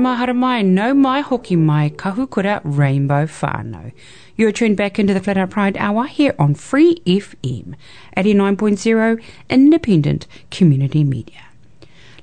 [0.00, 3.92] No mahara mai, no mai hoki mai, kahukura rainbow whānau.
[4.34, 7.74] You're tuned back into the Flat Out Pride Hour here on Free FM,
[8.16, 11.42] 89.0 independent community media.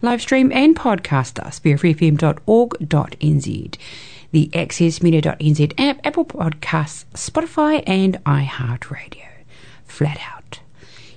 [0.02, 3.76] Live stream and podcast us via freefm.org.nz,
[4.32, 9.28] the accessmedia.nz app, Apple Podcasts, Spotify and iHeartRadio.
[9.86, 10.37] Flat out.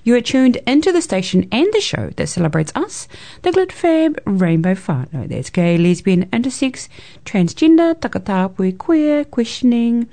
[0.03, 3.07] You are tuned into the station and the show that celebrates us,
[3.43, 5.27] the Glit Fab Rainbow Whānau.
[5.29, 6.87] That's gay, lesbian, intersex,
[7.23, 10.09] transgender, takatapui, queer, questioning,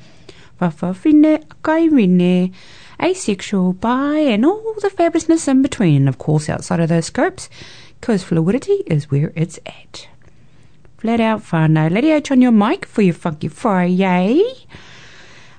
[0.60, 2.52] whakawāhine, kairine,
[3.00, 6.02] asexual, bi, and all the fabulousness in between.
[6.02, 7.48] And of course, outside of those scopes,
[7.98, 10.06] because fluidity is where it's at.
[10.98, 11.90] Flat out whānau.
[11.90, 14.42] Let out on your mic for your funky Friday.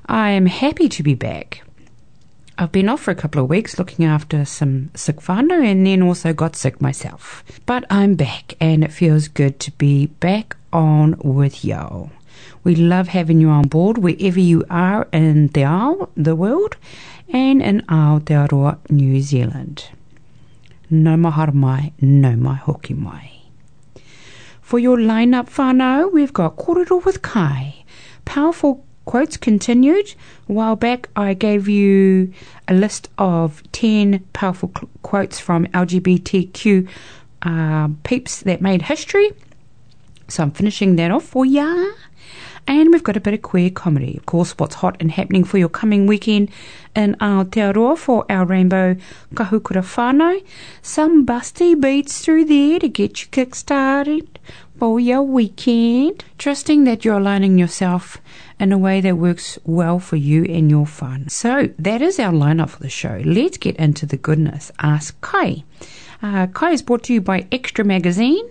[0.05, 1.63] I am happy to be back.
[2.61, 6.01] I've been off for a couple of weeks looking after some sick whānau and then
[6.01, 7.41] also got sick myself.
[7.65, 12.11] But I'm back and it feels good to be back on with y'all.
[12.65, 16.75] We love having you on board wherever you are in the, ao, the world
[17.29, 19.85] and in Aotearoa, New Zealand.
[20.89, 23.31] No mahara mai, no mai hoki mai.
[24.59, 27.85] For your lineup whānau, we've got Korero with Kai.
[28.25, 30.13] Powerful quotes continued.
[30.47, 32.31] A while back, I gave you
[32.67, 36.88] a list of 10 powerful qu- quotes from LGBTQ
[37.41, 39.31] uh, peeps that made history.
[40.27, 41.88] So I'm finishing that off for ya.
[42.67, 44.15] And we've got a bit of queer comedy.
[44.15, 46.51] Of course, what's hot and happening for your coming weekend
[46.95, 48.95] in Aotearoa for our Rainbow
[49.33, 50.45] Kahukura whānau.
[50.83, 54.38] Some busty beats through there to get you kick-started
[54.79, 56.23] for your weekend.
[56.37, 58.17] Trusting that you're aligning yourself
[58.59, 61.27] in a way that works well for you and your fun.
[61.27, 63.21] So that is our lineup for the show.
[63.25, 64.71] Let's get into the goodness.
[64.79, 65.63] Ask Kai.
[66.21, 68.49] Uh, Kai is brought to you by Xtra Magazine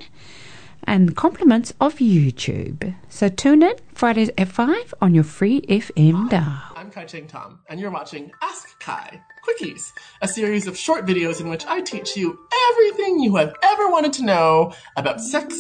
[0.84, 2.94] and compliments of YouTube.
[3.08, 6.62] So tune in Fridays at 5 on your free FM dial.
[6.76, 11.41] I'm Kai Cheng Thom, and you're watching Ask Kai Quickies, a series of short videos
[11.41, 12.39] in which I teach you
[12.71, 15.59] everything you have ever wanted to know about sex,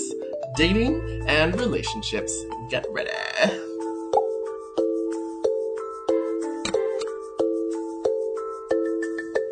[0.56, 2.36] dating, and relationships.
[2.68, 3.10] Get ready.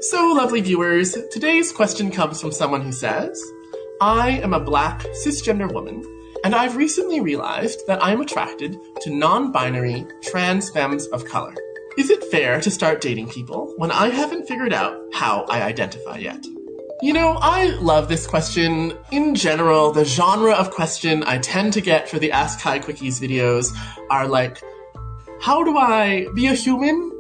[0.03, 3.43] So, lovely viewers, today's question comes from someone who says,
[4.03, 6.05] I am a black cisgender woman,
[6.45, 11.55] and I've recently realized that I'm attracted to non binary trans femmes of color.
[11.97, 16.19] Is it fair to start dating people when I haven't figured out how I identify
[16.19, 16.45] yet?
[17.01, 18.93] You know, I love this question.
[19.11, 23.19] In general, the genre of question I tend to get for the Ask Kai Quickies
[23.19, 23.75] videos
[24.11, 24.63] are like,
[25.41, 27.13] how do I be a human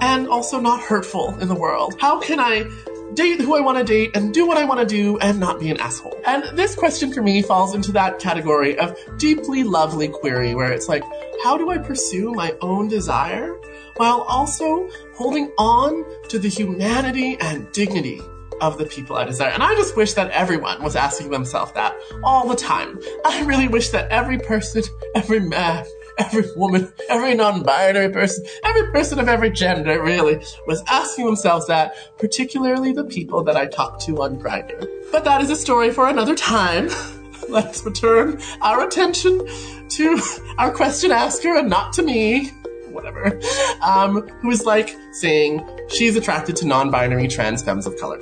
[0.00, 1.94] and also not hurtful in the world?
[2.00, 2.68] How can I
[3.14, 5.60] date who I want to date and do what I want to do and not
[5.60, 6.20] be an asshole?
[6.26, 10.88] And this question for me falls into that category of deeply lovely query where it's
[10.88, 11.04] like,
[11.44, 13.56] how do I pursue my own desire
[13.96, 18.20] while also holding on to the humanity and dignity
[18.60, 19.50] of the people I desire.
[19.50, 22.98] And I just wish that everyone was asking themselves that all the time.
[23.24, 24.82] I really wish that every person,
[25.14, 25.84] every man,
[26.18, 31.94] every woman, every non-binary person, every person of every gender really was asking themselves that,
[32.18, 34.88] particularly the people that I talk to on Grindr.
[35.10, 36.88] But that is a story for another time.
[37.48, 39.46] Let's return our attention
[39.90, 40.20] to
[40.58, 42.52] our question asker and not to me
[42.94, 43.38] whatever,
[43.82, 48.18] um, who is like saying she's attracted to non-binary trans femmes of color.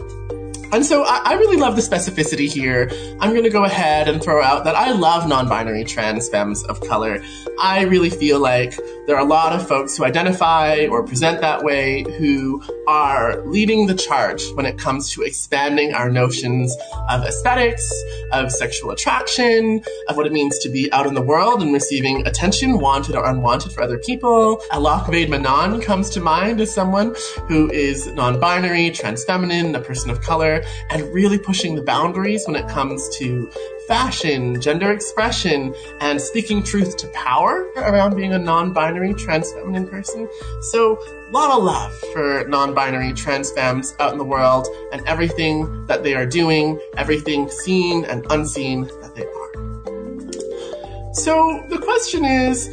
[0.73, 2.91] And so I, I, really love the specificity here.
[3.21, 6.81] I'm going to go ahead and throw out that I love non-binary trans femmes of
[6.81, 7.23] color.
[7.61, 8.73] I really feel like
[9.07, 13.87] there are a lot of folks who identify or present that way who are leading
[13.87, 16.77] the charge when it comes to expanding our notions
[17.09, 17.93] of aesthetics,
[18.33, 22.25] of sexual attraction, of what it means to be out in the world and receiving
[22.29, 24.63] attention, wanted or unwanted for other people.
[24.71, 27.15] Alok Vaid Menon comes to mind as someone
[27.49, 32.55] who is non-binary, trans feminine, a person of color, and really pushing the boundaries when
[32.55, 33.51] it comes to
[33.87, 40.29] fashion, gender expression, and speaking truth to power around being a non-binary trans feminine person.
[40.71, 40.99] So,
[41.29, 46.03] a lot of love for non-binary trans femmes out in the world and everything that
[46.03, 51.15] they are doing, everything seen and unseen that they are.
[51.15, 52.69] So, the question is,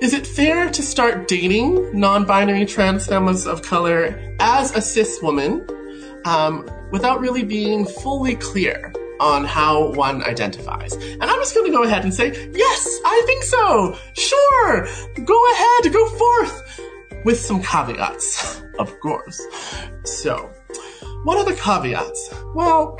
[0.00, 5.66] is it fair to start dating non-binary trans femmes of color as a cis woman
[6.24, 8.92] um, without really being fully clear
[9.22, 10.92] on how one identifies.
[10.94, 13.96] And I'm just going to go ahead and say, yes, I think so.
[14.14, 14.86] Sure.
[15.24, 16.80] Go ahead, go forth
[17.24, 19.40] with some caveats, of course.
[20.04, 20.50] So,
[21.22, 22.34] what are the caveats?
[22.54, 22.98] Well,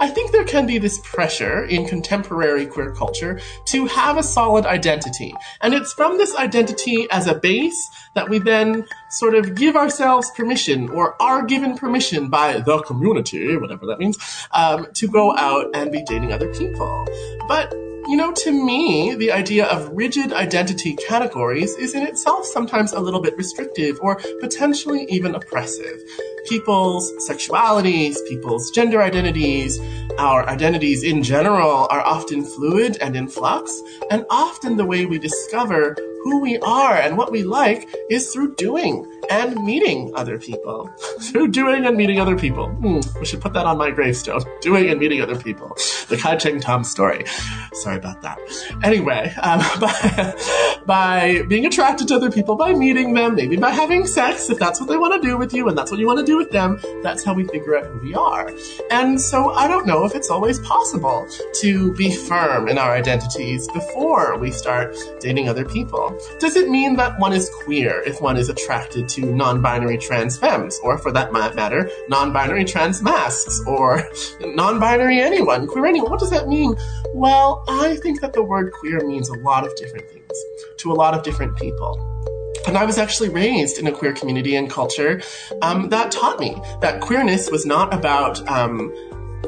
[0.00, 4.66] I think there can be this pressure in contemporary queer culture to have a solid
[4.66, 5.34] identity.
[5.60, 10.30] And it's from this identity as a base that we then sort of give ourselves
[10.32, 14.18] permission or are given permission by the community, whatever that means,
[14.52, 17.06] um, to go out and be dating other people.
[17.46, 17.72] But
[18.06, 23.00] you know, to me, the idea of rigid identity categories is in itself sometimes a
[23.00, 26.02] little bit restrictive or potentially even oppressive.
[26.46, 29.80] People's sexualities, people's gender identities,
[30.18, 33.80] our identities in general are often fluid and in flux,
[34.10, 38.54] and often the way we discover who we are and what we like is through
[38.56, 40.90] doing and meeting other people.
[41.20, 42.68] through doing and meeting other people.
[42.68, 44.42] Hmm, we should put that on my gravestone.
[44.60, 45.76] Doing and meeting other people.
[46.08, 47.24] The Kai Cheng Thom story.
[47.72, 48.38] Sorry about that.
[48.82, 50.34] Anyway, um, by,
[50.86, 54.80] by being attracted to other people, by meeting them, maybe by having sex, if that's
[54.80, 56.50] what they want to do with you and that's what you want to do with
[56.50, 58.50] them, that's how we figure out who we are.
[58.90, 61.26] And so I don't know if it's always possible
[61.60, 66.18] to be firm in our identities before we start dating other people.
[66.38, 70.78] Does it mean that one is queer if one is attracted to non-binary trans femmes,
[70.82, 74.08] or for that matter, non-binary trans mascs, or
[74.40, 76.10] non-binary anyone, queer anyone?
[76.10, 76.74] What does that mean?
[77.14, 80.32] Well, I think that the word queer means a lot of different things
[80.78, 82.10] to a lot of different people.
[82.66, 85.20] And I was actually raised in a queer community and culture
[85.60, 88.92] um, that taught me that queerness was not about um,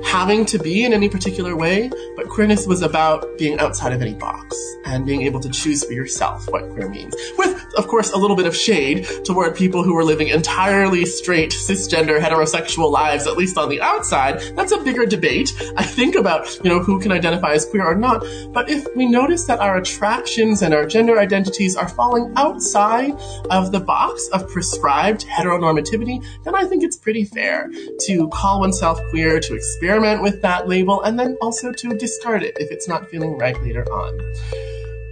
[0.04, 4.14] having to be in any particular way, but queerness was about being outside of any
[4.14, 7.14] box and being able to choose for yourself what queer means.
[7.38, 11.50] With, of course, a little bit of shade toward people who were living entirely straight,
[11.50, 14.40] cisgender, heterosexual lives, at least on the outside.
[14.56, 17.94] That's a bigger debate, I think, about, you know, who can identify as queer or
[17.94, 18.24] not.
[18.52, 23.12] But if we notice that our attractions and our gender identities are falling outside
[23.50, 27.70] of the box of prescribed heteronormativity, then I think it's pretty fair
[28.06, 29.54] to call oneself queer, to
[29.87, 33.57] experiment with that label, and then also to discard it if it's not feeling right
[33.62, 34.35] later on.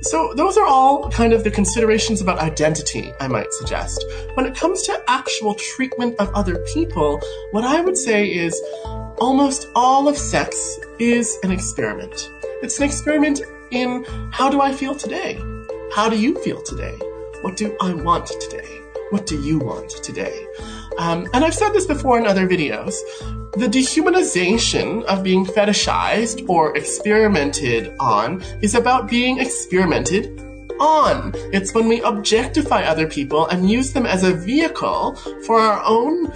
[0.03, 4.05] So those are all kind of the considerations about identity, I might suggest.
[4.35, 7.21] When it comes to actual treatment of other people,
[7.53, 8.61] what I would say is
[9.19, 10.57] almost all of sex
[10.99, 12.29] is an experiment.
[12.61, 15.39] It's an experiment in how do I feel today?
[15.95, 16.99] How do you feel today?
[17.43, 18.81] What do I want today?
[19.11, 20.47] What do you want today?
[20.99, 22.95] Um, and I've said this before in other videos.
[23.55, 30.41] The dehumanization of being fetishized or experimented on is about being experimented
[30.81, 31.33] on.
[31.53, 35.15] It's when we objectify other people and use them as a vehicle
[35.47, 36.33] for our own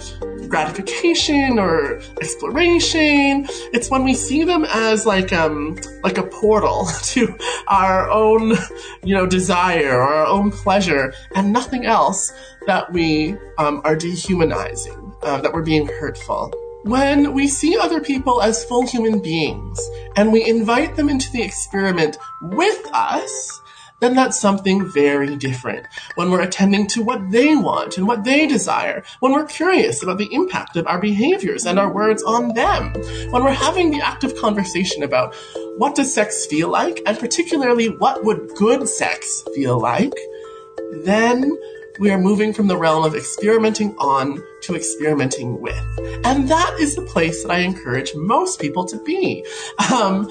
[0.47, 3.45] gratification or exploration.
[3.73, 7.37] It's when we see them as like um like a portal to
[7.67, 8.55] our own,
[9.03, 12.33] you know, desire or our own pleasure and nothing else
[12.69, 16.53] that we um, are dehumanizing, uh, that we're being hurtful.
[16.83, 19.79] When we see other people as full human beings
[20.15, 23.59] and we invite them into the experiment with us,
[24.01, 25.87] then that's something very different.
[26.13, 30.19] When we're attending to what they want and what they desire, when we're curious about
[30.19, 32.93] the impact of our behaviors and our words on them,
[33.31, 35.33] when we're having the active conversation about
[35.77, 40.13] what does sex feel like, and particularly what would good sex feel like,
[41.03, 41.57] then
[41.99, 45.83] we are moving from the realm of experimenting on to experimenting with.
[46.23, 49.45] And that is the place that I encourage most people to be.
[49.91, 50.29] Um,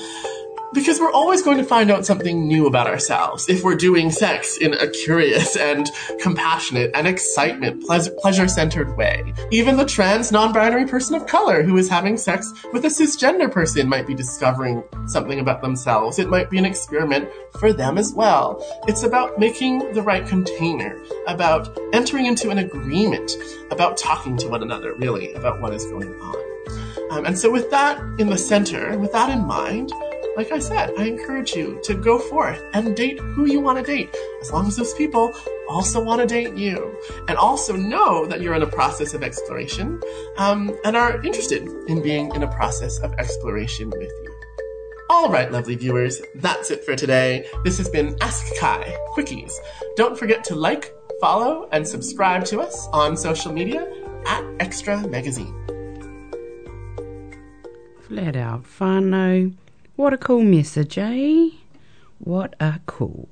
[0.72, 4.56] because we're always going to find out something new about ourselves if we're doing sex
[4.58, 9.32] in a curious and compassionate and excitement, pleasure centered way.
[9.50, 13.50] Even the trans non binary person of color who is having sex with a cisgender
[13.50, 16.18] person might be discovering something about themselves.
[16.18, 18.64] It might be an experiment for them as well.
[18.86, 23.32] It's about making the right container, about entering into an agreement,
[23.70, 26.36] about talking to one another, really, about what is going on.
[27.10, 29.92] Um, and so, with that in the center, with that in mind,
[30.38, 33.82] like I said, I encourage you to go forth and date who you want to
[33.84, 34.08] date,
[34.40, 35.32] as long as those people
[35.68, 40.00] also want to date you, and also know that you're in a process of exploration
[40.36, 44.40] um, and are interested in being in a process of exploration with you.
[45.10, 47.44] All right, lovely viewers, that's it for today.
[47.64, 49.50] This has been Ask Kai Quickies.
[49.96, 53.92] Don't forget to like, follow, and subscribe to us on social media
[54.24, 55.52] at Xtra Magazine.
[58.06, 59.56] Flat out whānau.
[59.98, 61.48] What a cool message, eh?
[62.20, 63.28] What a cool.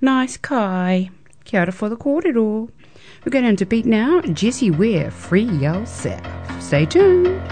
[0.00, 1.10] Nice Kai.
[1.44, 2.70] Kia ora for the kōrero.
[3.24, 6.22] We're going to beat now Jessie Ware, Free Yourself.
[6.62, 7.42] Stay tuned.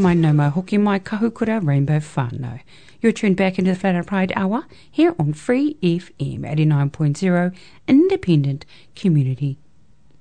[0.00, 2.60] Mai no mai hoki mai kahukura Rainbow whānau.
[3.02, 7.54] You're tuned back into the Flat Out Pride Hour here on Free FM 89.0
[7.86, 8.64] Independent
[8.96, 9.58] Community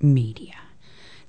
[0.02, 0.56] Media.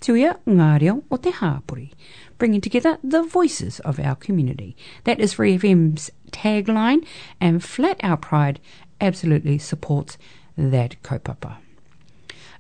[0.01, 1.93] Tuia ngā reo o te hapori,
[2.39, 4.77] bringing together the voices of our community.
[5.05, 7.07] That is Free FM's tagline,
[7.41, 8.59] and Flat Out Pride
[9.01, 10.19] absolutely supports
[10.57, 11.59] that kaupapa.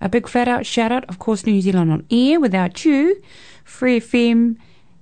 [0.00, 2.38] A big flat out shout out, of course, New Zealand on air.
[2.38, 3.20] Without you,
[3.64, 4.56] Free FM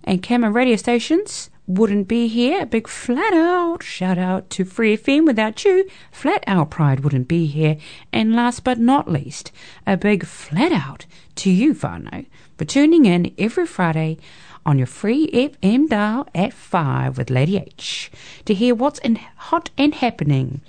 [0.09, 2.62] and Camera radio stations wouldn't be here.
[2.62, 5.27] A big flat out shout out to Free FM.
[5.27, 7.77] Without you, Flat Out Pride wouldn't be here.
[8.11, 9.53] And last but not least,
[9.87, 11.05] a big flat out
[11.37, 12.25] to you, whānau,
[12.57, 14.16] for tuning in every Friday
[14.64, 18.11] on your free FM dial at 5 with Lady H
[18.47, 20.62] to hear what's in hot and happening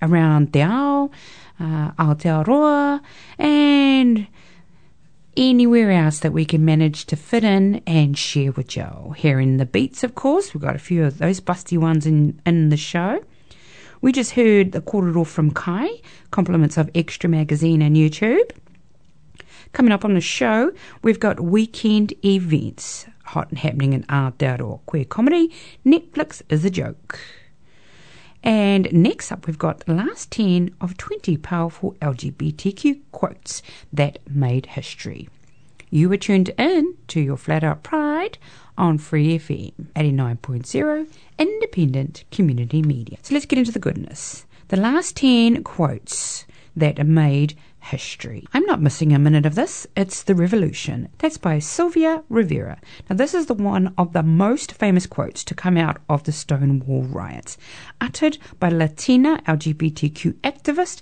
[0.00, 1.10] around Te Ao,
[1.60, 3.02] uh, Aotearoa,
[3.38, 4.28] and
[5.38, 9.14] anywhere else that we can manage to fit in and share with Joe.
[9.16, 12.42] Here in the beats, of course, we've got a few of those busty ones in,
[12.44, 13.24] in the show.
[14.00, 15.88] We just heard the kōrero from Kai,
[16.32, 18.50] compliments of Xtra Magazine and YouTube.
[19.72, 20.72] Coming up on the show,
[21.02, 24.80] we've got weekend events hot and happening in Aotearoa.
[24.86, 25.54] Queer comedy,
[25.86, 27.20] Netflix is a joke.
[28.42, 34.66] And next up, we've got the last 10 of 20 powerful LGBTQ quotes that made
[34.66, 35.28] history.
[35.90, 38.38] You were tuned in to your Flat Out Pride
[38.76, 43.18] on Free FM 89.0 Independent Community Media.
[43.22, 44.44] So let's get into the goodness.
[44.68, 46.46] The last 10 quotes
[46.76, 47.56] that made
[47.88, 48.44] history.
[48.52, 49.86] I'm not missing a minute of this.
[49.96, 51.08] It's The Revolution.
[51.18, 52.78] That's by Sylvia Rivera.
[53.08, 56.32] Now, this is the one of the most famous quotes to come out of the
[56.32, 57.56] Stonewall riots,
[58.00, 61.00] uttered by Latina LGBTQ activist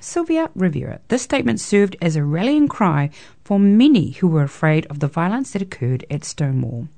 [0.00, 1.00] Sylvia Rivera.
[1.08, 3.10] This statement served as a rallying cry
[3.44, 6.88] for many who were afraid of the violence that occurred at Stonewall.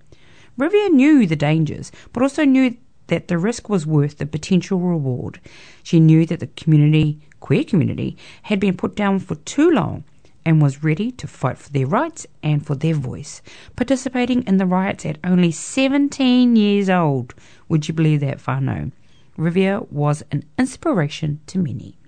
[0.57, 2.77] Rivera knew the dangers, but also knew
[3.09, 5.41] that the risk was worth the potential reward.
[5.83, 10.05] She knew that the community, queer community, had been put down for too long
[10.45, 13.43] and was ready to fight for their rights and for their voice,
[13.75, 17.35] participating in the riots at only 17 years old.
[17.69, 18.93] Would you believe that, whānau?
[19.37, 21.99] Rivera was an inspiration to many.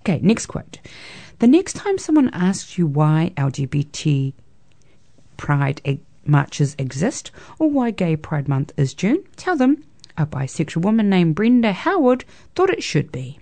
[0.00, 0.78] Okay, next quote.
[1.38, 4.32] The next time someone asks you why LGBT
[5.36, 9.84] pride marches exist or why Gay Pride Month is June, tell them
[10.16, 13.38] a bisexual woman named Brenda Howard thought it should be.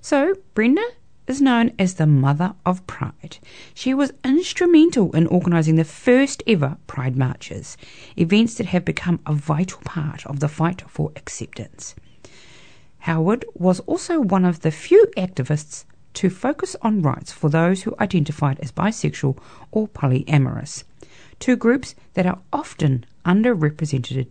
[0.00, 0.84] So, Brenda
[1.26, 3.38] is known as the Mother of Pride.
[3.72, 7.76] She was instrumental in organising the first ever Pride marches,
[8.16, 11.94] events that have become a vital part of the fight for acceptance.
[13.00, 17.94] Howard was also one of the few activists to focus on rights for those who
[18.00, 19.38] identified as bisexual
[19.72, 20.84] or polyamorous,
[21.38, 24.26] two groups that are often underrepresented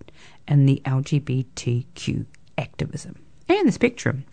[0.47, 2.25] in the LGBTQ
[2.57, 3.15] activism
[3.47, 4.25] and the spectrum.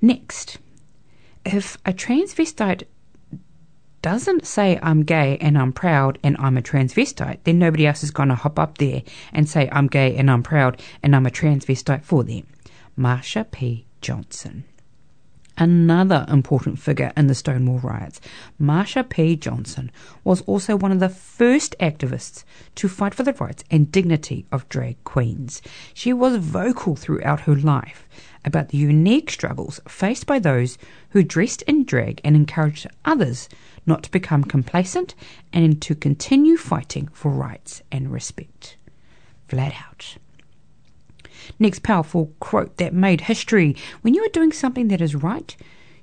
[0.00, 0.58] Next,
[1.44, 2.84] if a transvestite
[4.02, 8.10] doesn't say I'm gay and I'm proud and I'm a transvestite, then nobody else is
[8.10, 11.30] going to hop up there and say I'm gay and I'm proud and I'm a
[11.30, 12.46] transvestite for them.
[12.98, 13.86] Marsha P.
[14.02, 14.64] Johnson.
[15.56, 18.20] Another important figure in the Stonewall riots,
[18.60, 19.36] Marsha P.
[19.36, 19.92] Johnson
[20.24, 22.42] was also one of the first activists
[22.74, 25.62] to fight for the rights and dignity of drag queens.
[25.92, 28.08] She was vocal throughout her life
[28.44, 30.76] about the unique struggles faced by those
[31.10, 33.48] who dressed in drag and encouraged others
[33.86, 35.14] not to become complacent
[35.52, 38.76] and to continue fighting for rights and respect.
[39.46, 40.16] Flat out.
[41.58, 45.56] Next powerful quote that made history when you are doing something that is right,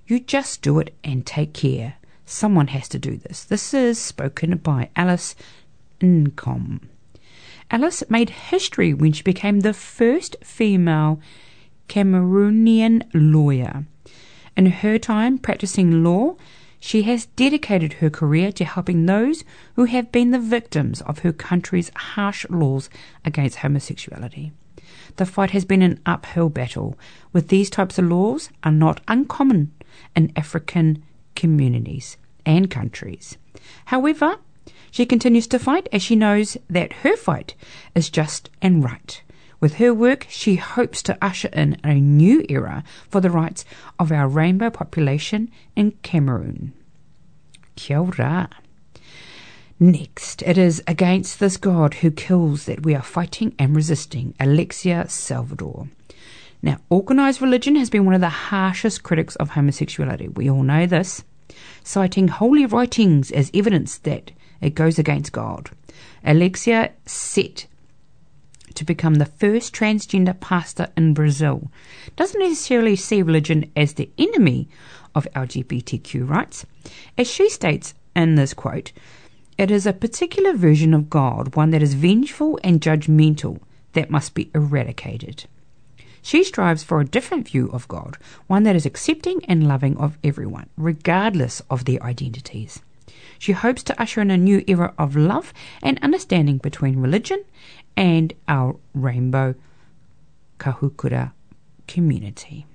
[0.08, 1.96] you just do it and take care.
[2.26, 3.44] Someone has to do this.
[3.44, 5.36] This is spoken by Alice
[6.00, 6.82] Nkom.
[7.70, 11.22] Alice made history when she became the first female
[11.88, 13.86] Cameroonian lawyer.
[14.58, 16.36] In her time practicing law,
[16.80, 19.44] she has dedicated her career to helping those
[19.76, 22.90] who have been the victims of her country's harsh laws
[23.24, 24.52] against homosexuality.
[25.18, 26.98] The fight has been an uphill battle,
[27.34, 29.72] with these types of laws are not uncommon
[30.16, 31.04] in African
[31.36, 33.38] communities and countries.
[33.86, 34.38] However,
[34.90, 37.56] she continues to fight as she knows that her fight
[37.96, 39.22] is just and right.
[39.60, 43.64] With her work, she hopes to usher in a new era for the rights
[44.00, 46.74] of our rainbow population in Cameroon.
[47.76, 48.50] Kia ora.
[49.84, 55.10] Next, it is against this God who kills that we are fighting and resisting, Alexya
[55.10, 55.88] Salvador.
[56.62, 60.28] Now, organised religion has been one of the harshest critics of homosexuality.
[60.28, 61.24] We all know this,
[61.84, 65.72] citing holy writings as evidence that It goes against God.
[66.24, 67.66] Alexya set
[68.76, 71.72] to become the first transgender pastor in Brazil
[72.16, 74.70] doesn't necessarily see religion as the enemy
[75.16, 76.68] of LGBTQ rights.
[77.18, 78.92] As she states in this quote,
[79.62, 83.60] it is a particular version of God, one that is vengeful and judgmental,
[83.94, 85.46] that must be eradicated.
[86.24, 90.18] She strives for a different view of God, one that is accepting and loving of
[90.24, 92.82] everyone, regardless of their identities.
[93.38, 97.44] She hopes to usher in a new era of love and understanding between religion
[97.96, 99.56] and our rainbow
[100.60, 101.34] kahukura
[101.88, 102.66] community.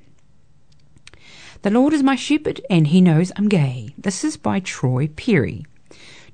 [1.63, 3.95] The Lord is my shepherd, and he knows I'm gay.
[3.97, 5.65] This is by Troy Perry.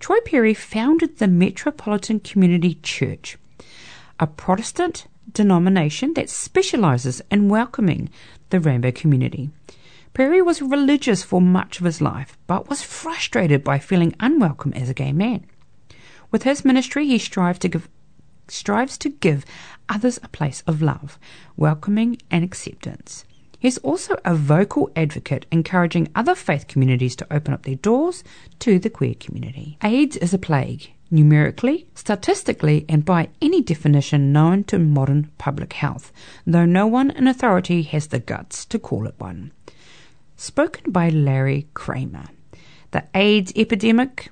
[0.02, 3.38] Troy Perry founded the Metropolitan Community Church,
[4.18, 8.10] a Protestant denomination that specializes in welcoming
[8.50, 9.50] the rainbow community.
[10.12, 14.90] Perry was religious for much of his life, but was frustrated by feeling unwelcome as
[14.90, 15.46] a gay man.
[16.32, 17.88] With his ministry, he strives to give,
[18.48, 19.44] strives to give
[19.88, 21.16] others a place of love,
[21.56, 23.24] welcoming, and acceptance.
[23.62, 28.24] He is also a vocal advocate, encouraging other faith communities to open up their doors
[28.58, 29.78] to the queer community.
[29.84, 36.10] AIDS is a plague, numerically, statistically, and by any definition known to modern public health,
[36.44, 39.52] though no one in authority has the guts to call it one.
[40.34, 42.30] Spoken by Larry Kramer.
[42.90, 44.30] The AIDS epidemic,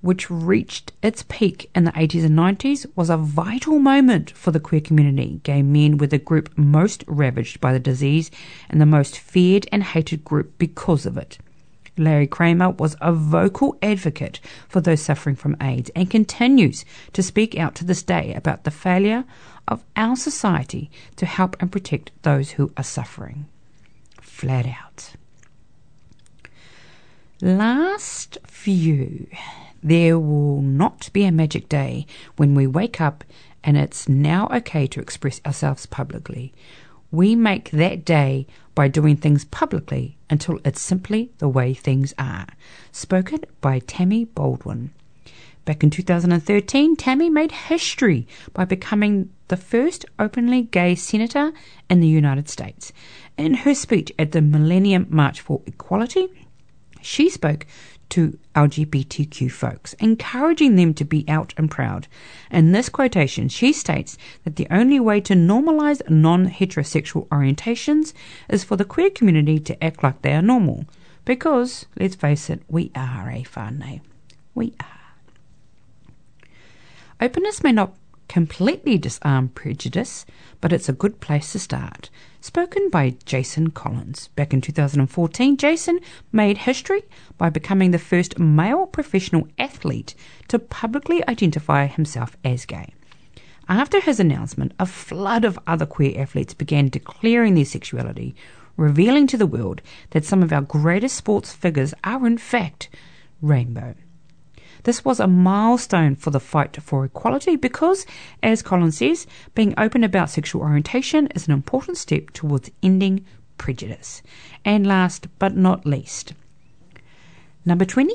[0.00, 4.60] which reached its peak in the 80s and 90s, was a vital moment for the
[4.60, 5.40] queer community.
[5.42, 8.30] Gay men were the group most ravaged by the disease
[8.68, 11.38] and the most feared and hated group because of it.
[11.98, 17.58] Larry Kramer was a vocal advocate for those suffering from AIDS and continues to speak
[17.58, 19.24] out to this day about the failure
[19.66, 23.46] of our society to help and protect those who are suffering.
[24.20, 25.14] Flat out.
[27.40, 29.26] Last few.
[29.88, 32.04] There will not be a magic day
[32.36, 33.24] when we wake up
[33.64, 36.52] and it's now okay to express ourselves publicly.
[37.10, 42.48] We make that day by doing things publicly until it's simply the way things are.
[42.92, 44.90] Spoken by Tammy Baldwin.
[45.64, 51.54] Back in 2013, Tammy made history by becoming the first openly gay senator
[51.88, 52.92] in the United States.
[53.38, 56.28] In her speech at the Millennium March for Equality,
[57.08, 57.64] she spoke
[58.10, 62.06] to LGBTQ folks, encouraging them to be out and proud.
[62.50, 68.12] In this quotation, she states that the only way to normalize non heterosexual orientations
[68.48, 70.84] is for the queer community to act like they are normal.
[71.24, 74.00] Because, let's face it, we are a whānau.
[74.54, 74.86] We are.
[77.20, 77.94] Openness may not
[78.28, 80.24] completely disarm prejudice,
[80.60, 82.10] but it's a good place to start.
[82.40, 84.28] Spoken by Jason Collins.
[84.36, 85.98] Back in 2014, Jason
[86.30, 87.02] made history
[87.36, 90.14] by becoming the first male professional athlete
[90.48, 92.94] to publicly identify himself as gay.
[93.68, 98.34] After his announcement, a flood of other queer athletes began declaring their sexuality,
[98.76, 102.88] revealing to the world that some of our greatest sports figures are, in fact,
[103.42, 103.94] rainbow.
[104.88, 108.06] This was a milestone for the fight for equality because,
[108.42, 113.26] as Collins says, being open about sexual orientation is an important step towards ending
[113.58, 114.22] prejudice.
[114.64, 116.32] And last but not least,
[117.66, 118.14] number 20.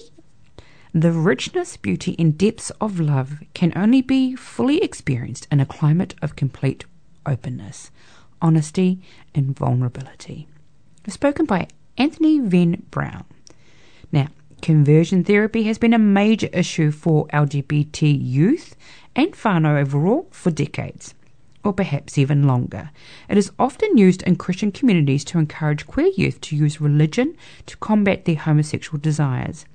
[0.95, 6.15] The richness, beauty, and depths of love can only be fully experienced in a climate
[6.23, 6.85] of complete
[7.23, 7.91] openness,
[8.41, 8.99] honesty,
[9.35, 10.47] and vulnerability.
[11.07, 11.67] Spoken by
[11.99, 13.25] Anthony Venn Brown.
[14.11, 14.29] Now,
[14.63, 18.77] Conversion therapy has been a major issue for LGBT youth
[19.13, 21.13] and whānau overall for decades,
[21.65, 22.89] or perhaps even longer.
[23.27, 27.75] It is often used in Christian communities to encourage queer youth to use religion to
[27.75, 29.65] combat their homosexual desires.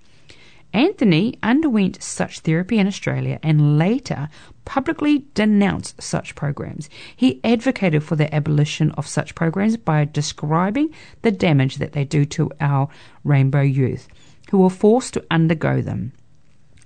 [0.72, 4.30] Anthony underwent such therapy in Australia and later
[4.64, 6.88] publicly denounced such programs.
[7.14, 12.24] He advocated for the abolition of such programs by describing the damage that they do
[12.24, 12.88] to our
[13.22, 14.08] rainbow youth
[14.50, 16.12] who were forced to undergo them,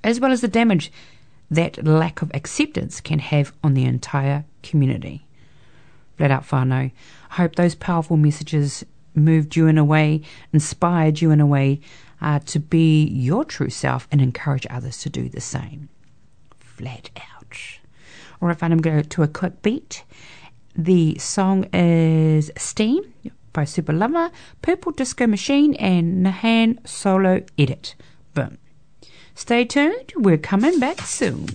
[0.03, 0.93] as well as the damage
[1.51, 5.27] that lack of acceptance can have on the entire community.
[6.17, 6.91] Flat out whānau,
[7.31, 10.23] I hope those powerful messages moved you in a way,
[10.53, 11.81] inspired you in a way
[12.21, 15.89] uh, to be your true self and encourage others to do the same.
[16.59, 17.59] Flat out.
[18.41, 20.05] All right, fine, I'm going to to a quick beat.
[20.75, 23.13] The song is Steam
[23.53, 24.31] by Super Lover,
[24.63, 27.95] Purple Disco Machine, and Nahan Solo Edit.
[28.35, 28.59] Boom.
[29.35, 31.47] Stay tuned, we're coming back soon.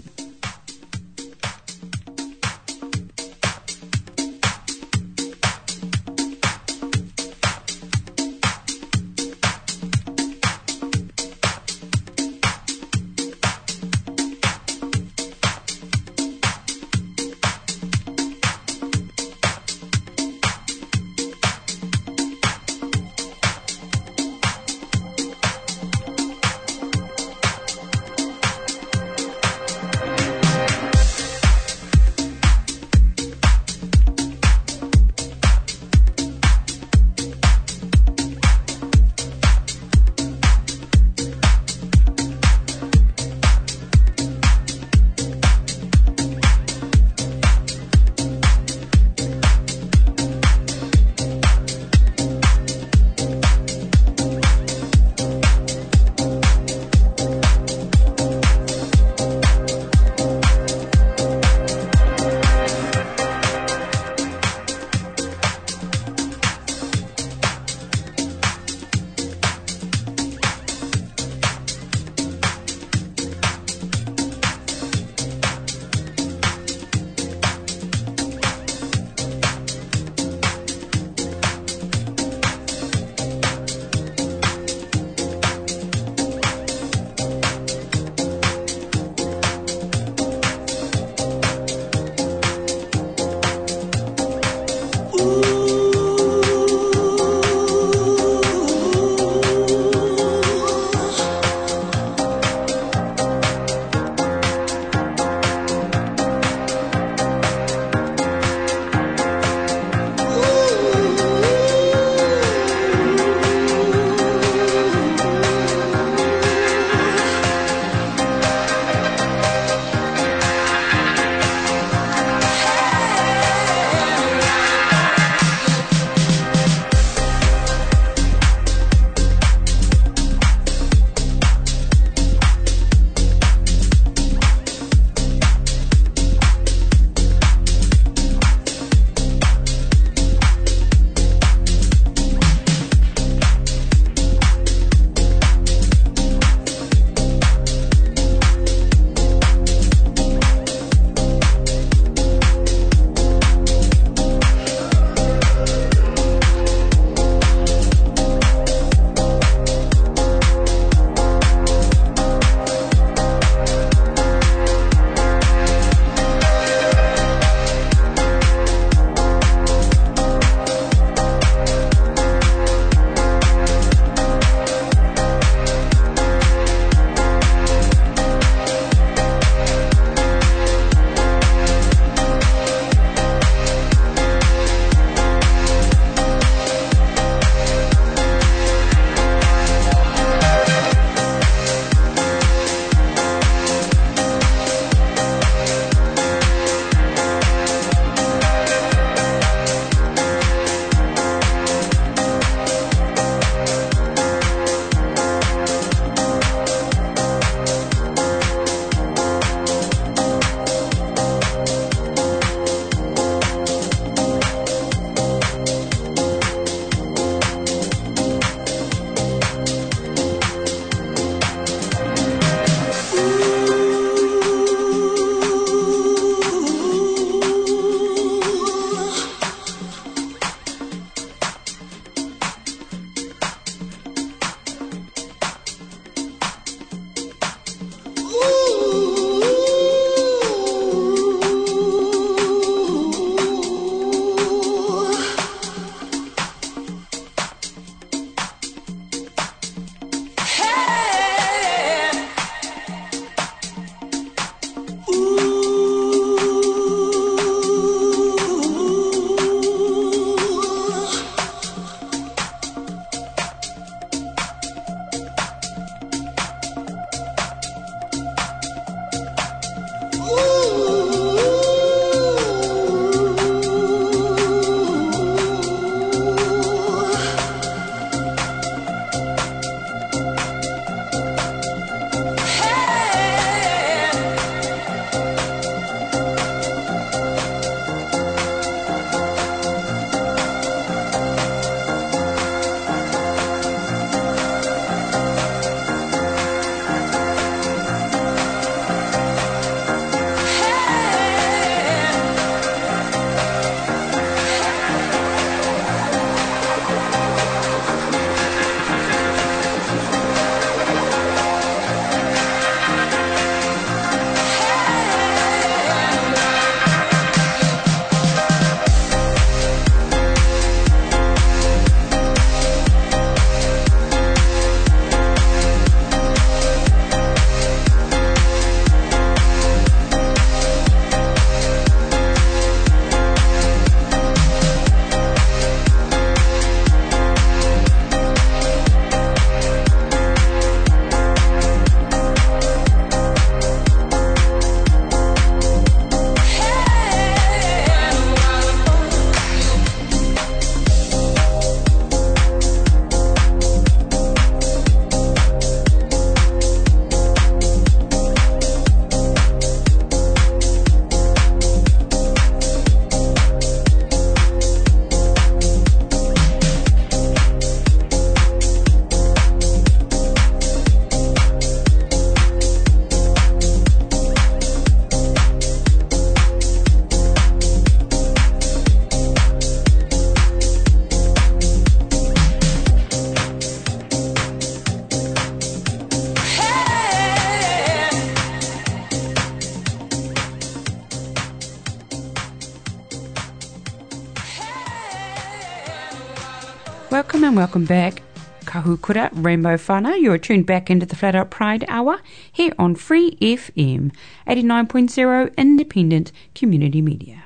[397.67, 398.21] Welcome back.
[398.63, 403.31] Kahukura Rainbow Whānau, you're tuned back into the Flat Out Pride Hour here on Free
[403.41, 404.13] FM
[404.47, 407.43] 89.0 Independent Community Media.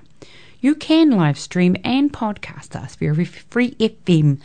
[0.60, 4.44] You can live stream and podcast us via freefm.org.nz,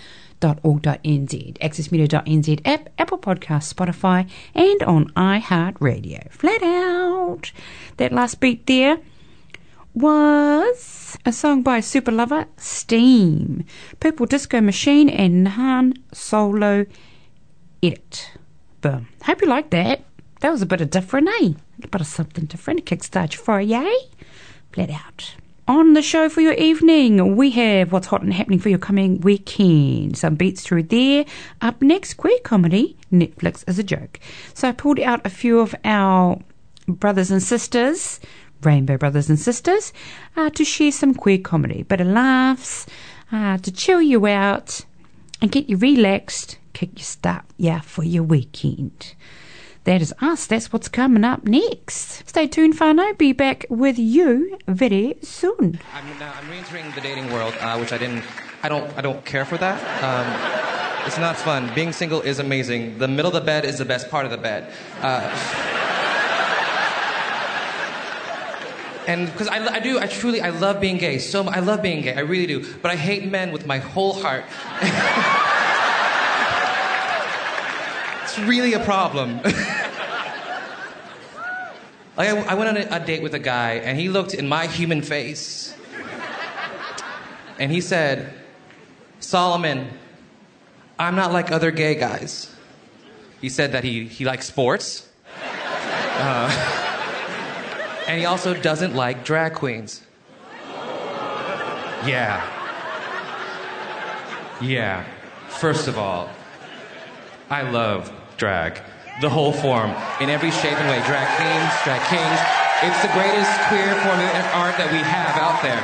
[1.58, 6.30] accessmedia.nz app, Apple Podcasts, Spotify, and on iHeartRadio.
[6.30, 7.52] Flat out!
[7.98, 8.98] That last beat there
[9.92, 13.64] was a song by Super Lover, Steam,
[14.00, 16.86] Purple Disco Machine, and Han Solo
[17.82, 18.32] Edit.
[18.80, 19.08] Boom.
[19.22, 20.04] Hope you liked that.
[20.40, 21.52] That was a bit of different, eh?
[21.82, 22.84] A bit of something different.
[22.84, 23.96] Kickstart you for yay?
[24.72, 25.34] Flat out.
[25.68, 29.20] On the show for your evening, we have what's hot and happening for your coming
[29.22, 30.16] weekend.
[30.16, 31.24] Some beats through there.
[31.60, 32.96] Up next, queer comedy.
[33.10, 34.20] Netflix is a joke.
[34.54, 36.38] So I pulled out a few of our
[36.86, 38.20] brothers and sisters
[38.62, 39.92] Rainbow Brothers and Sisters
[40.36, 42.86] uh, to share some queer comedy, bit of laughs,
[43.32, 44.84] uh, to chill you out
[45.40, 49.14] and get you relaxed, kick your start, yeah, for your weekend.
[49.84, 50.46] That is us.
[50.46, 52.28] That's what's coming up next.
[52.28, 53.16] Stay tuned, whānau.
[53.16, 55.78] Be back with you very soon.
[55.94, 58.24] I'm, uh, I'm re-entering the dating world, uh, which I didn't.
[58.64, 58.92] I don't.
[58.98, 59.78] I don't care for that.
[60.02, 61.72] Um, it's not fun.
[61.72, 62.98] Being single is amazing.
[62.98, 64.72] The middle of the bed is the best part of the bed.
[65.00, 65.20] Uh,
[69.06, 71.18] and because I, I do, I truly, I love being gay.
[71.18, 72.14] So I love being gay.
[72.14, 72.74] I really do.
[72.82, 74.44] But I hate men with my whole heart.
[78.24, 79.40] it's really a problem.
[82.16, 84.48] Like I, I, went on a, a, date with a guy, and he looked in
[84.48, 85.74] my human face,
[87.58, 88.32] and he said,
[89.20, 89.90] "Solomon,
[90.98, 92.50] I'm not like other gay guys."
[93.42, 95.06] He said that he he likes sports,
[95.42, 96.72] uh,
[98.06, 100.02] and he also doesn't like drag queens.
[102.06, 102.40] Yeah.
[104.60, 105.04] Yeah.
[105.48, 106.28] First of all,
[107.50, 108.80] I love drag
[109.20, 109.90] the whole form
[110.20, 111.04] in every shape and way.
[111.06, 112.40] Drag queens, drag kings.
[112.82, 115.82] It's the greatest queer form of art that we have out there.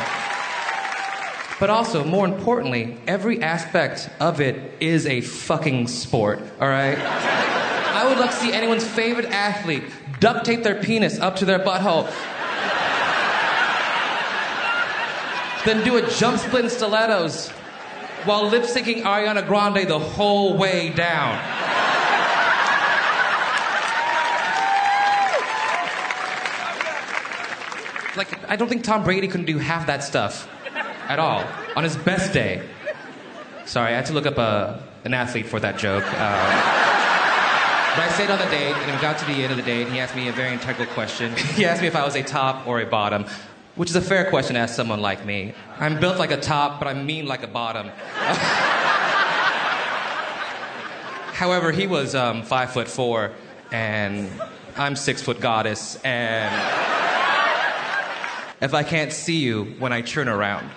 [1.59, 7.42] But also, more importantly, every aspect of it is a fucking sport, all right?
[8.13, 9.85] Would love to see anyone's favorite athlete
[10.21, 12.05] duct tape their penis up to their butthole.
[15.65, 17.49] then do a jump split in stilettos
[18.27, 21.39] while lip syncing Ariana Grande the whole way down.
[28.15, 30.47] like I don't think Tom Brady couldn't do half that stuff
[31.09, 31.47] at all
[31.77, 32.61] on his best day.
[33.65, 36.05] Sorry, I had to look up a, an athlete for that joke.
[36.07, 36.82] Uh,
[37.95, 39.83] but I stayed on the date, and we got to the end of the date,
[39.83, 41.37] and he asked me a very integral question.
[41.57, 43.27] he asked me if I was a top or a bottom,
[43.77, 45.53] which is a fair question to ask someone like me.
[45.79, 47.89] I'm built like a top, but I'm mean like a bottom.
[51.35, 53.33] However, he was um, five foot four,
[53.71, 54.31] and
[54.75, 56.55] I'm six foot goddess, and
[58.63, 60.71] if I can't see you when I turn around.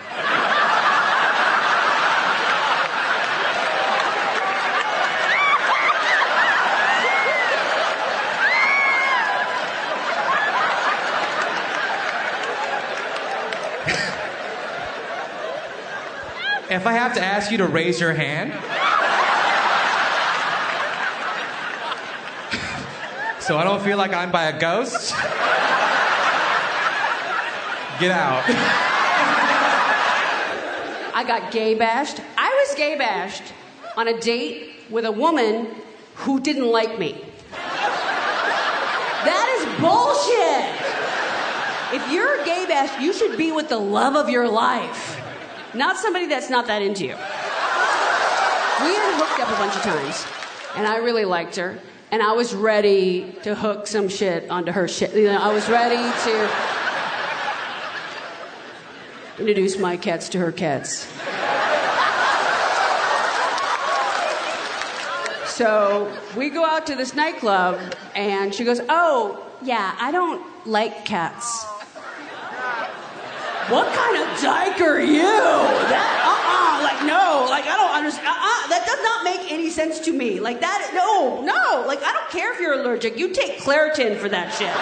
[16.76, 18.52] If I have to ask you to raise your hand.
[23.40, 25.16] so I don't feel like I'm by a ghost.
[28.00, 28.44] Get out.
[31.16, 32.20] I got gay bashed.
[32.38, 33.54] I was gay bashed
[33.96, 35.68] on a date with a woman
[36.16, 37.24] who didn't like me.
[39.24, 40.66] That is bullshit.
[41.94, 45.22] If you're gay bashed, you should be with the love of your life,
[45.76, 47.16] not somebody that's not that into you.
[48.84, 50.26] We had hooked up a bunch of times,
[50.76, 51.78] and I really liked her,
[52.12, 55.14] and I was ready to hook some shit onto her shit.
[55.14, 56.50] You know, I was ready to
[59.40, 61.08] introduce my cats to her cats.
[65.56, 67.80] So we go out to this nightclub,
[68.14, 71.66] and she goes, Oh, yeah, I don't like cats.
[73.70, 75.26] What kind of dyke are you?
[75.26, 78.28] That, uh-uh, like, no, like, I don't understand.
[78.28, 80.40] Uh-uh, that does not make any sense to me.
[80.40, 83.18] Like, that, no, no, like, I don't care if you're allergic.
[83.18, 84.70] You take Claritin for that shit.
[84.70, 84.78] Like,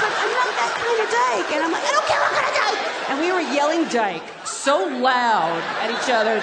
[0.00, 1.52] like, I'm not that kind of dyke.
[1.52, 2.80] And I'm like, I don't care what kind of dyke.
[3.10, 6.40] And we were yelling dyke so loud at each other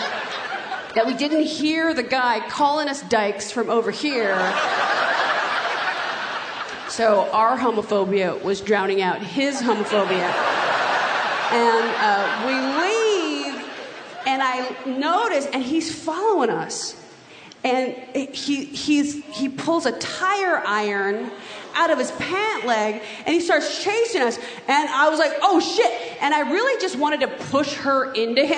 [0.94, 4.38] that we didn't hear the guy calling us dykes from over here.
[6.98, 10.34] So our homophobia was drowning out his homophobia.
[11.52, 13.54] And uh, we leave,
[14.26, 17.00] and I notice, and he's following us.
[17.64, 17.94] And
[18.34, 21.30] he, he's, he pulls a tire iron
[21.76, 24.40] out of his pant leg and he starts chasing us.
[24.68, 26.18] And I was like, oh shit.
[26.20, 28.50] And I really just wanted to push her into him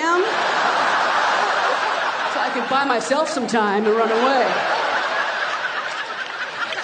[2.40, 4.89] I could buy myself some time and run away.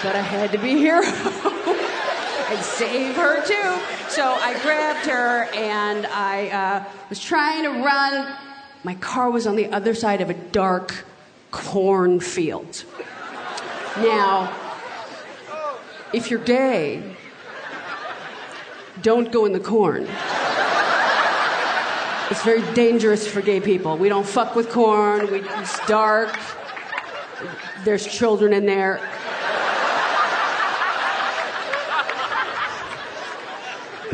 [0.03, 4.09] But I had to be here and save her too.
[4.11, 8.37] So I grabbed her and I uh, was trying to run.
[8.85, 11.05] My car was on the other side of a dark
[11.51, 12.85] cornfield.
[13.97, 14.55] Now,
[16.13, 17.17] if you're gay,
[19.03, 20.07] don't go in the corn.
[22.31, 23.97] It's very dangerous for gay people.
[23.97, 25.31] We don't fuck with corn.
[25.31, 26.37] We, it's dark.
[27.85, 29.01] There's children in there.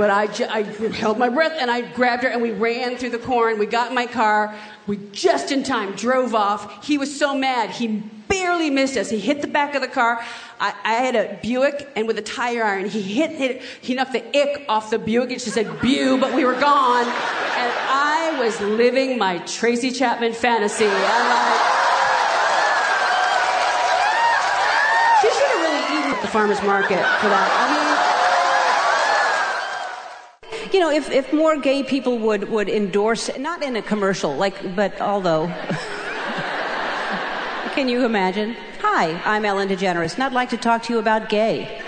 [0.02, 3.60] But I, held my breath and I grabbed her and we ran through the corn.
[3.60, 4.52] We got in my car.
[4.88, 6.84] We just in time drove off.
[6.84, 7.70] He was so mad.
[7.70, 9.10] He barely missed us.
[9.10, 10.20] He hit the back of the car.
[10.58, 14.24] I, I had a Buick and with a tire iron, he hit, he knocked the
[14.36, 15.30] ick off the Buick.
[15.30, 17.04] It just said "Bew," but we were gone.
[17.04, 20.86] And I was living my Tracy Chapman fantasy.
[20.86, 21.60] I'm like,
[25.22, 27.68] she should have really eaten at the farmer's market for that.
[27.70, 27.81] I mean,
[30.72, 34.74] You know, if, if more gay people would, would endorse, not in a commercial, like,
[34.74, 35.46] but although.
[37.74, 38.56] Can you imagine?
[38.80, 41.78] Hi, I'm Ellen DeGeneres, and I'd like to talk to you about gay.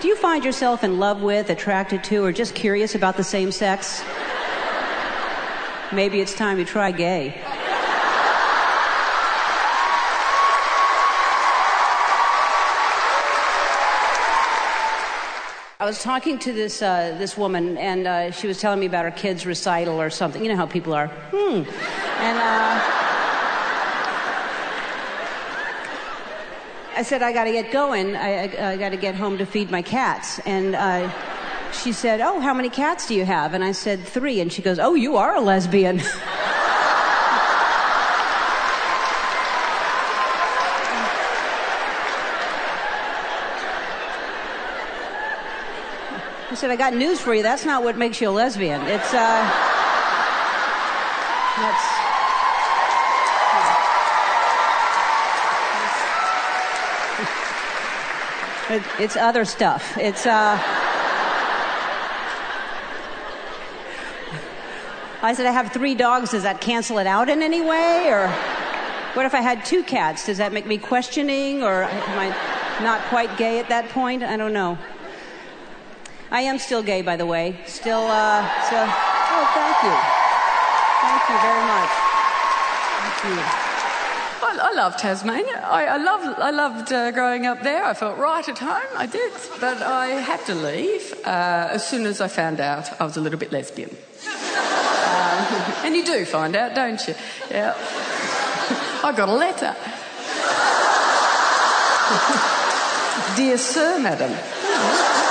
[0.00, 3.52] Do you find yourself in love with, attracted to, or just curious about the same
[3.52, 4.02] sex?
[5.92, 7.34] Maybe it's time to try gay.
[15.86, 19.12] Was talking to this uh, this woman, and uh, she was telling me about her
[19.12, 20.42] kid's recital or something.
[20.42, 21.06] You know how people are.
[21.06, 21.62] Hmm.
[22.18, 23.06] And uh,
[26.96, 28.16] I said, I got to get going.
[28.16, 30.40] I, I, I got to get home to feed my cats.
[30.40, 31.12] And uh,
[31.70, 33.54] she said, Oh, how many cats do you have?
[33.54, 34.40] And I said, Three.
[34.40, 36.02] And she goes, Oh, you are a lesbian.
[46.56, 47.42] said, I got news for you.
[47.42, 48.80] That's not what makes you a lesbian.
[48.82, 49.42] It's, uh,
[51.56, 51.84] that's,
[58.70, 59.96] it, it's other stuff.
[59.98, 60.58] It's, uh,
[65.22, 66.30] I said, I have three dogs.
[66.30, 68.08] Does that cancel it out in any way?
[68.08, 68.28] Or
[69.14, 70.26] what if I had two cats?
[70.26, 71.62] Does that make me questioning?
[71.62, 74.22] Or am I not quite gay at that point?
[74.22, 74.78] I don't know.
[76.36, 77.56] I am still gay, by the way.
[77.64, 79.96] Still, uh, so, oh, thank you.
[81.00, 81.92] Thank you very much.
[83.00, 83.40] Thank you.
[84.46, 85.60] I, I love Tasmania.
[85.64, 87.82] I, I, loved, I loved uh, growing up there.
[87.82, 88.82] I felt right at home.
[88.98, 89.32] I did.
[89.62, 93.22] But I had to leave uh, as soon as I found out I was a
[93.22, 93.88] little bit lesbian.
[93.88, 93.96] um,
[95.86, 97.14] and you do find out, don't you?
[97.50, 97.72] Yeah.
[99.02, 99.74] I got a letter.
[103.38, 105.25] Dear Sir, Madam.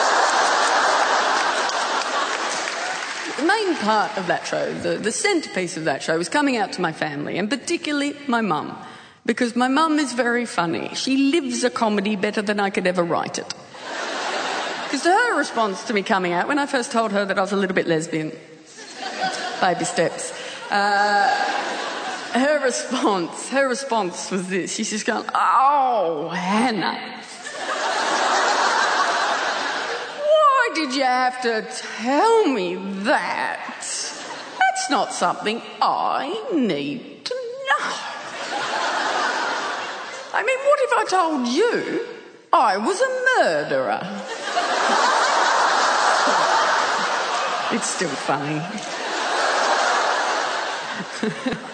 [3.56, 6.82] Main part of that show, the, the centerpiece of that show, was coming out to
[6.82, 8.78] my family, and particularly my mum.
[9.26, 10.93] Because my mum is very funny.
[10.93, 13.53] She lives a comedy better than I could ever write it.
[14.86, 17.51] Because her response to me coming out, when I first told her that I was
[17.51, 18.32] a little bit lesbian,
[19.60, 20.32] baby steps,
[20.72, 21.28] uh,
[22.34, 24.76] her response, her response was this.
[24.76, 26.99] She's just going, "Oh, Hannah,
[30.22, 33.78] why did you have to tell me that?
[33.80, 37.86] That's not something I need to know."
[40.34, 42.06] I mean, what if I told you
[42.52, 43.10] I was a
[43.40, 44.02] murderer?
[47.72, 48.62] it's still funny.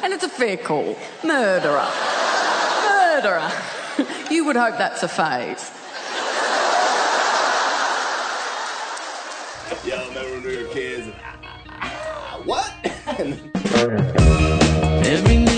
[0.04, 0.96] and it's a fair call.
[1.24, 1.88] Murderer.
[2.88, 3.52] Murderer.
[4.30, 5.72] you would hope that's a phase.
[9.84, 10.41] Y'all remember when
[10.74, 11.08] kids?
[11.70, 12.74] Ah, what?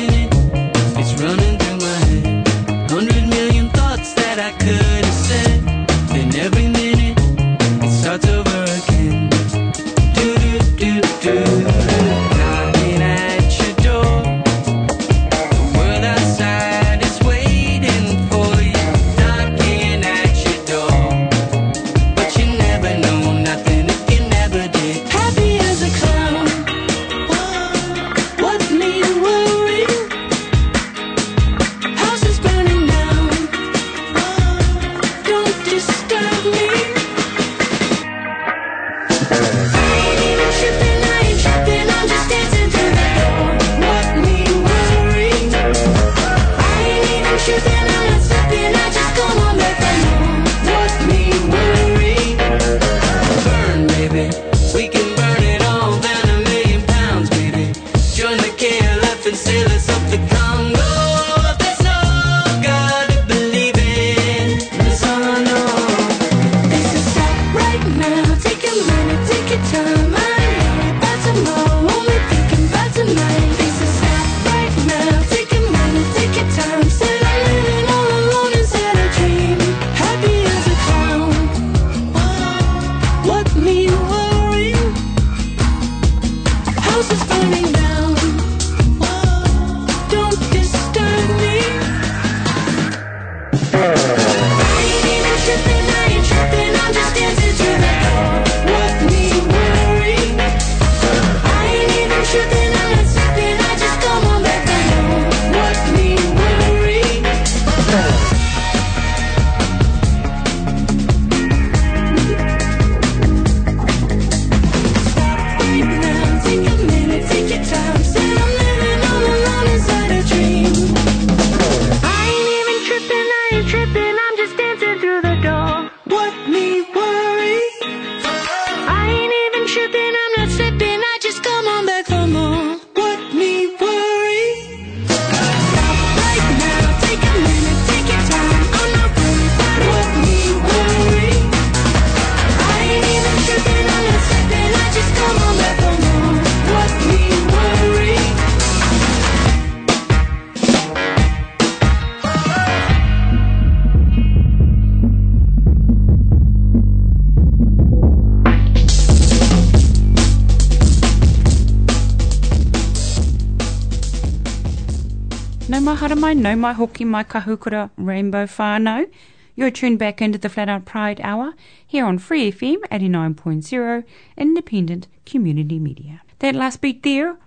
[166.53, 169.09] haere mai, hoki mai kahukura rainbow whānau.
[169.55, 171.53] You're tuned back into the Flat Out Pride Hour
[171.85, 174.03] here on Free FM 89.0
[174.37, 176.21] Independent Community Media.
[176.39, 177.37] That last beat there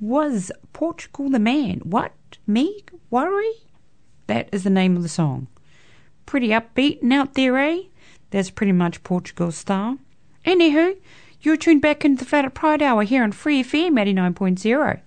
[0.00, 1.80] was Portugal the Man.
[1.84, 2.12] What?
[2.46, 2.84] Me?
[3.10, 3.52] Worry?
[4.26, 5.46] That is the name of the song.
[6.26, 7.82] Pretty upbeat and out there, eh?
[8.30, 9.98] That's pretty much Portugal style.
[10.44, 10.96] Anywho,
[11.42, 15.00] you're tuned back into the Flat Out Pride Hour here on Free FM 89.0.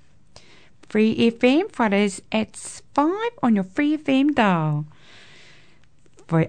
[0.88, 3.12] Free FM, Fridays at 5
[3.42, 4.86] on your Free FM dial.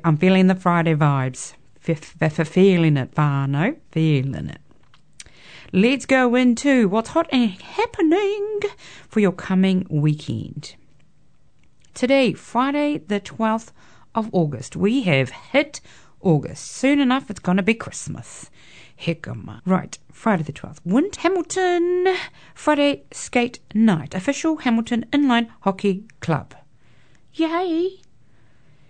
[0.05, 1.55] I'm feeling the Friday vibes.
[1.87, 3.77] F- feeling it, whānau.
[3.91, 4.61] Feeling it.
[5.73, 8.61] Let's go into what's hot and happening
[9.09, 10.77] for your coming weekend.
[11.95, 13.73] Today, Friday, the 12th
[14.15, 15.81] of August, we have hit
[16.21, 16.71] August.
[16.71, 18.51] Soon enough, it's going to be Christmas.
[19.03, 19.61] Hickum.
[19.67, 20.79] Right, Friday the 12th.
[20.85, 22.15] Wind Hamilton
[22.55, 24.15] Friday Skate Night.
[24.15, 26.55] Official Hamilton Inline Hockey Club.
[27.35, 27.99] Yay!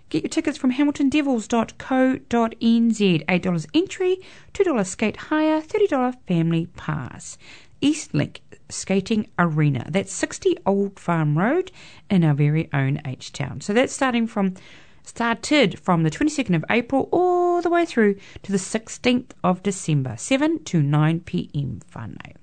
[0.09, 3.25] Get your tickets from hamiltondevils.co.nz.
[3.25, 4.21] $8 entry,
[4.53, 7.39] $2 skate hire, $30 family pass.
[7.81, 8.37] Eastlink
[8.69, 9.87] Skating Arena.
[9.89, 11.71] That's 60 Old Farm Road
[12.09, 13.61] in our very own H Town.
[13.61, 14.53] So that's starting from
[15.03, 20.15] started from the 22nd of April all the way through to the 16th of December,
[20.17, 21.79] 7 to 9 p.m.
[21.93, 22.35] Whānau.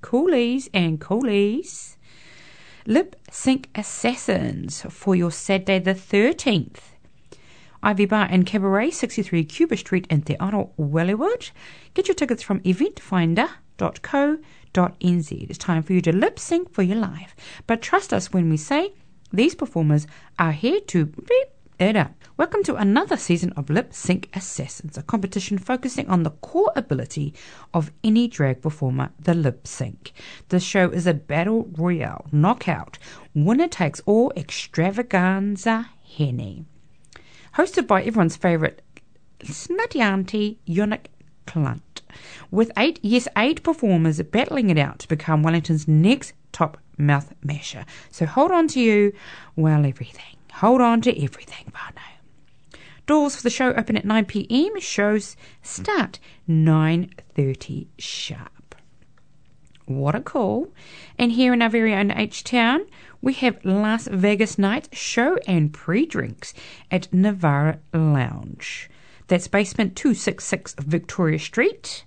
[0.00, 1.96] Coolies and coolies.
[2.86, 6.78] Lip Sync Assassins for your Saturday the 13th.
[7.84, 11.50] Ivy Bar and Cabaret, 63 Cuba Street in Te Aro, Wellywood.
[11.94, 15.50] Get your tickets from eventfinda.co.nz.
[15.50, 17.34] It's time for you to lip sync for your life.
[17.66, 18.94] But trust us when we say
[19.32, 20.06] these performers
[20.38, 21.48] are here to beep
[21.80, 22.12] up.
[22.36, 27.34] Welcome to another season of Lip Sync Assassins, a competition focusing on the core ability
[27.74, 30.12] of any drag performer, the lip sync.
[30.48, 32.98] This show is a battle royale, knockout,
[33.34, 36.66] winner takes all extravaganza henny.
[37.56, 38.80] Hosted by everyone's favourite
[39.42, 41.06] snutty auntie, Yonik
[41.46, 42.02] Clunt.
[42.50, 47.84] With eight, yes, eight performers battling it out to become Wellington's next top mouth masher.
[48.10, 49.12] So hold on to you,
[49.56, 50.36] well, everything.
[50.56, 52.78] Hold on to everything, whānau.
[53.06, 54.78] Doors for the show open at 9 p.m.
[54.80, 58.74] Shows start 9:30 sharp.
[59.86, 60.72] What a call!
[61.18, 62.86] And here in our very own H Town,
[63.20, 66.54] we have Las Vegas night show and pre-drinks
[66.90, 68.88] at Nivara Lounge.
[69.26, 72.04] That's basement 266 Victoria Street.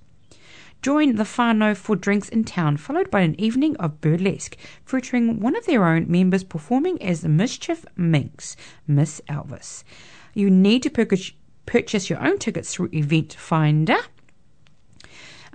[0.86, 4.56] Join the whānau for drinks in town, followed by an evening of burlesque
[4.86, 8.56] featuring one of their own members performing as the Mischief Minx,
[8.86, 9.84] Miss Elvis.
[10.36, 14.00] You need to purchase, your own tickets through Eventfinda.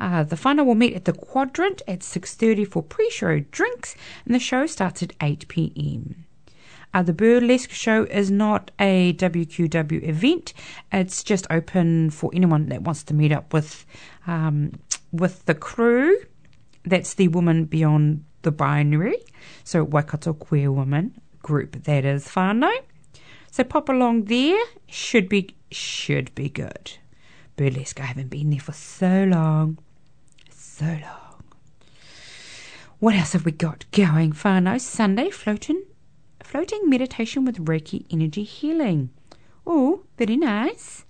[0.01, 4.41] Uh, the whānau will meet at the Quadrant at 6.30 for pre-show drinks, and the
[4.41, 6.27] show starts at 8 p.m.
[6.93, 10.53] Uh, the burlesque show is not a WQW event.
[10.91, 13.87] It's just open for anyone that wants to meet up with
[14.27, 14.73] um,
[15.13, 16.17] with the crew.
[16.85, 19.17] That's the woman beyond the binary.
[19.65, 22.73] So Waikato Queer Woman group that is whānau.
[23.51, 24.63] So pop along there.
[24.89, 26.99] Should be should be good.
[27.57, 28.01] Burlesque.
[28.01, 29.79] I haven't been there for so long,
[30.51, 31.45] so long.
[32.99, 34.33] What else have we got going?
[34.33, 35.83] Whānau Sunday floating
[36.43, 39.11] floating meditation with Reiki energy healing.
[39.67, 41.05] Oh, very nice.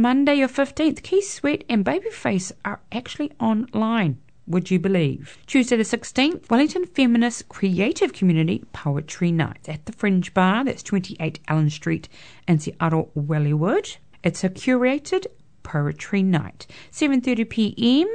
[0.00, 4.20] Monday, your 15th, Keith Sweat and Babyface are actually online.
[4.46, 5.38] Would you believe?
[5.48, 10.64] Tuesday, the 16th, Wellington Feminist Creative Community Poetry Night at the Fringe Bar.
[10.64, 12.08] That's 28 Allen Street
[12.46, 13.96] in Aro, Wellywood.
[14.22, 15.26] It's a curated
[15.64, 16.68] poetry night.
[16.92, 18.08] 7:30 p.m.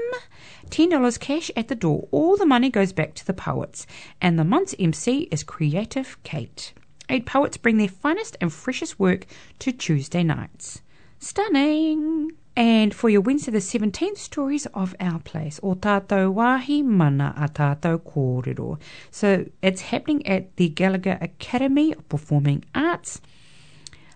[0.70, 2.08] $10 cash at the door.
[2.12, 3.86] All the money goes back to the poets.
[4.22, 6.72] And the month's MC is Creative Kate.
[7.10, 9.26] Eight poets bring their finest and freshest work
[9.60, 10.82] to Tuesday nights.
[11.24, 12.34] Stunning!
[12.54, 15.58] And for your Wednesday the 17th, stories of our place.
[15.64, 18.78] O tātou wāhi mana a kōrero.
[19.10, 23.22] So it's happening at the Gallagher Academy of Performing Arts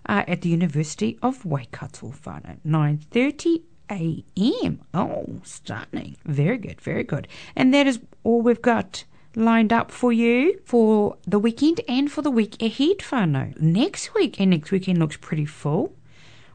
[0.04, 2.58] uh, at the University of Waikato whānau.
[2.66, 4.82] 9.30 a.m.
[4.92, 6.18] Oh, stunning.
[6.26, 7.26] Very good, very good.
[7.56, 9.04] And that is all we've got
[9.34, 13.58] lined up for you for the weekend and for the week ahead, whānau.
[13.58, 15.94] Next week, and next weekend looks pretty full.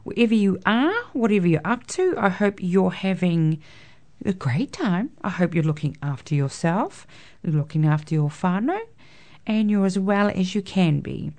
[0.04, 3.62] Wherever you are, whatever you're up to, I hope you're having
[4.24, 5.10] a great time.
[5.22, 7.06] I hope you're looking after yourself,
[7.42, 8.80] looking after your whānau,
[9.46, 11.32] and you're as well as you can be.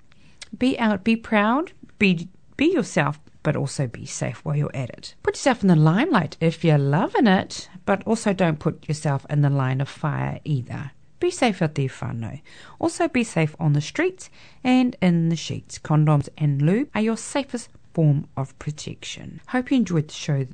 [0.57, 5.13] Be out, be proud, be be yourself, but also be safe while you're at it.
[5.21, 9.41] Put yourself in the limelight if you're loving it, but also don't put yourself in
[9.41, 10.91] the line of fire either.
[11.19, 12.41] Be safe out there, whānau.
[12.79, 14.31] Also be safe on the streets
[14.63, 15.77] and in the sheets.
[15.77, 19.41] Condoms and lube are your safest form of protection.
[19.47, 20.45] Hope you enjoyed the show,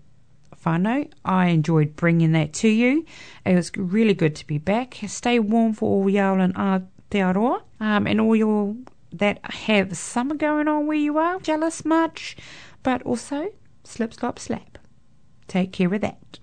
[0.63, 1.11] whānau.
[1.25, 3.03] I enjoyed bringing that to you.
[3.45, 4.99] It was really good to be back.
[5.07, 8.75] Stay warm for all y'all in Aotearoa um, and all your
[9.11, 11.39] that have summer going on where you are.
[11.39, 12.37] Jealous much?
[12.83, 13.49] But also,
[13.83, 14.77] slip, slop, slap.
[15.47, 16.39] Take care of that.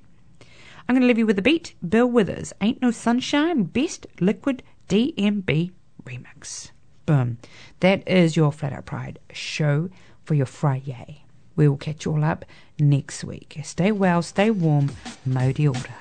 [0.88, 1.74] I'm going to leave you with a beat.
[1.86, 5.70] Bill Withers, Ain't No Sunshine, Best Liquid DMB
[6.04, 6.72] Remix.
[7.06, 7.38] Boom.
[7.80, 9.88] That is your Flat Out Pride show
[10.28, 11.22] for your Friday.
[11.56, 12.44] We will catch you all up
[12.78, 13.58] next week.
[13.64, 14.90] Stay well, stay warm.
[15.24, 15.94] Modi order.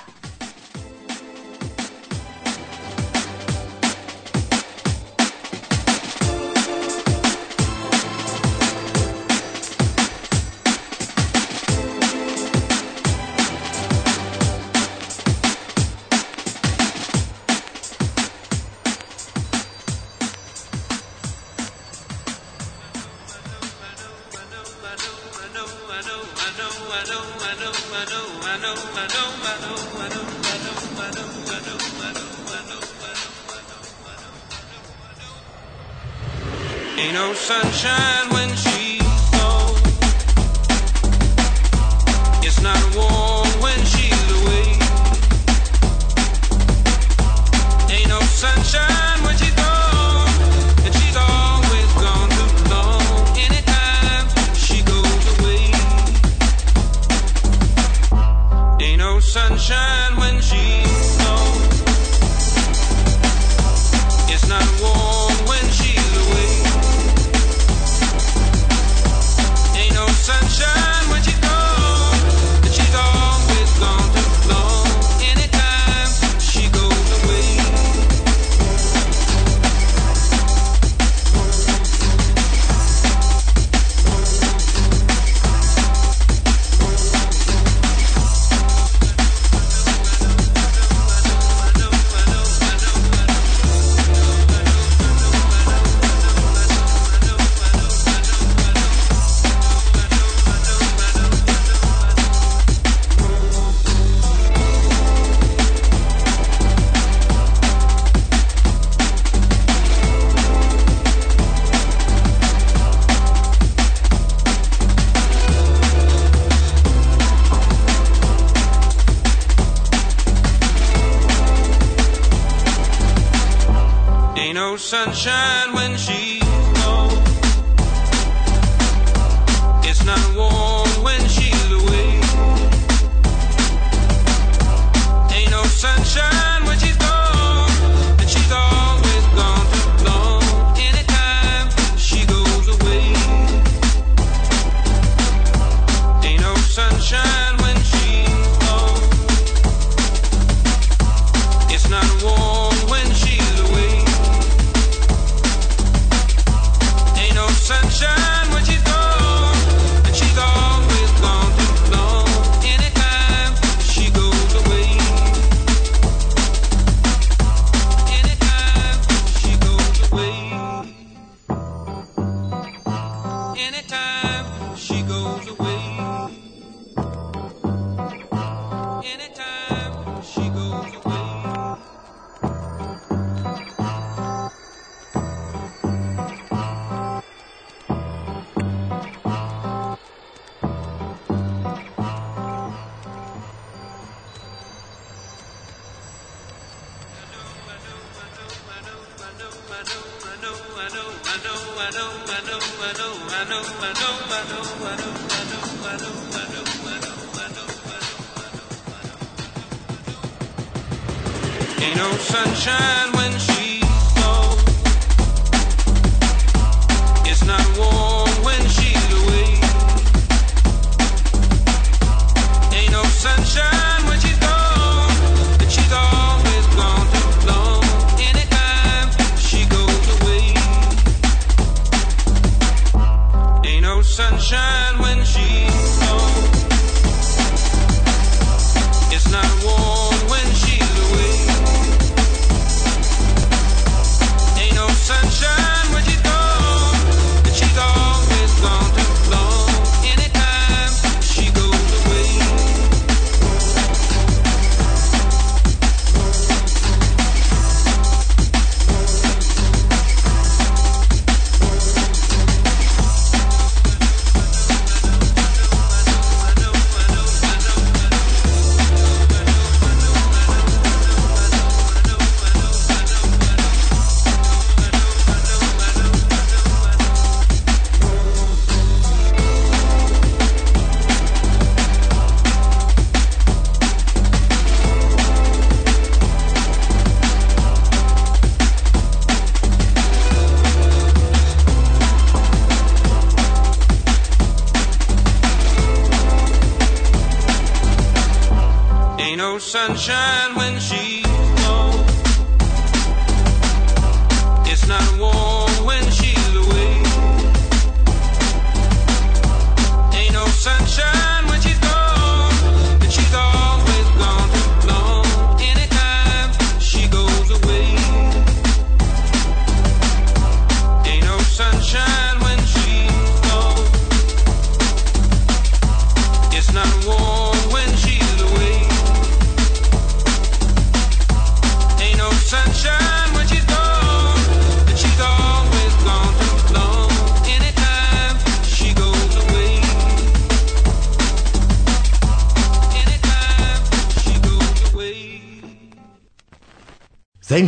[37.07, 38.36] Ain't no sunshine